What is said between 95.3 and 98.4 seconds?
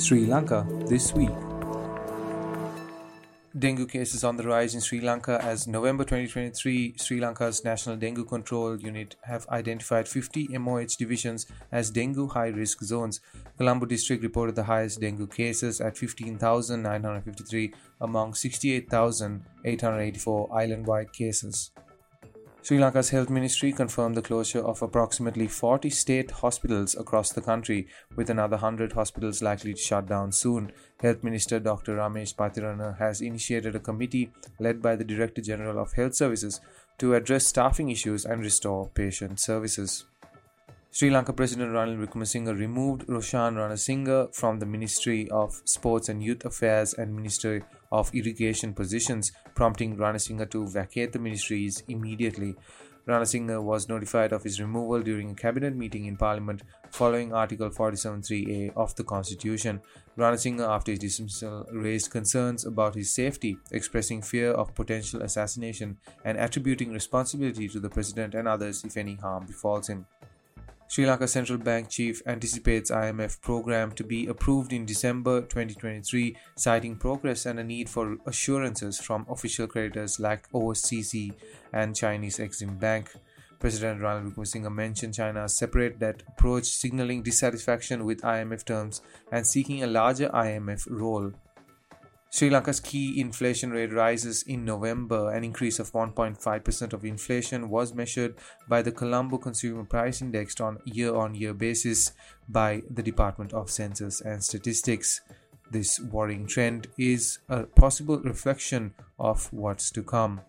An increase of 1.5% of inflation was measured